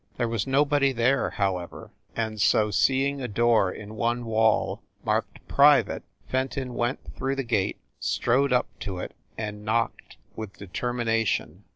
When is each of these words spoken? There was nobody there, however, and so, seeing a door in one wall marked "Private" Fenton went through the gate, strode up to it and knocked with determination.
There 0.17 0.27
was 0.27 0.47
nobody 0.47 0.93
there, 0.93 1.29
however, 1.29 1.91
and 2.15 2.41
so, 2.41 2.71
seeing 2.71 3.21
a 3.21 3.27
door 3.27 3.71
in 3.71 3.93
one 3.93 4.25
wall 4.25 4.81
marked 5.05 5.47
"Private" 5.47 6.01
Fenton 6.27 6.73
went 6.73 7.13
through 7.15 7.35
the 7.35 7.43
gate, 7.43 7.77
strode 7.99 8.51
up 8.51 8.65
to 8.79 8.97
it 8.97 9.13
and 9.37 9.63
knocked 9.63 10.17
with 10.35 10.53
determination. 10.57 11.65